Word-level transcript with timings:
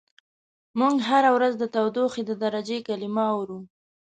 موږ 0.79 0.95
هره 1.09 1.29
ورځ 1.35 1.53
د 1.59 1.63
تودوخې 1.75 2.21
د 2.25 2.31
درجې 2.43 2.77
کلمه 2.87 3.25
اورو. 3.35 3.59